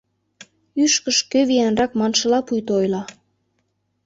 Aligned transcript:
Ӱшкыж 0.83 1.17
кӧ 1.31 1.39
виянрак 1.49 1.91
маншыла 1.99 2.39
пуйто 2.47 2.71
ойла. 2.81 3.03